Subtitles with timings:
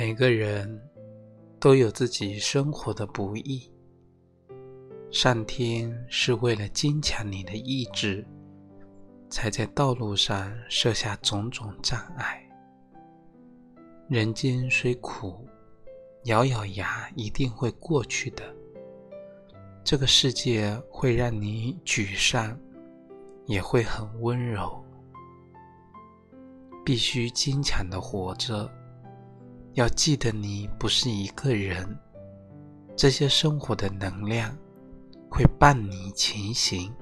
[0.00, 0.80] 每个人
[1.58, 3.68] 都有自己生活的不易，
[5.10, 8.24] 上天是为了坚强你的意志，
[9.28, 12.40] 才在道路上设下种种障碍。
[14.08, 15.44] 人间虽苦，
[16.26, 18.44] 咬咬牙一定会过去的。
[19.82, 22.56] 这个世界会让你沮丧，
[23.46, 24.80] 也会很温柔。
[26.84, 28.72] 必须坚强的活着，
[29.78, 31.86] 要记得你不是一个人。
[32.96, 34.52] 这些生活的能量
[35.30, 36.92] 会伴你前行。